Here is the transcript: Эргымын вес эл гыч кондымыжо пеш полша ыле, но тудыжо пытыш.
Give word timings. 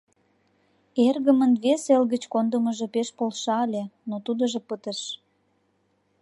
Эргымын 1.07 1.51
вес 1.63 1.83
эл 1.95 2.03
гыч 2.13 2.23
кондымыжо 2.33 2.87
пеш 2.93 3.09
полша 3.17 3.55
ыле, 3.65 3.83
но 4.09 4.15
тудыжо 4.25 4.59
пытыш. 4.67 4.99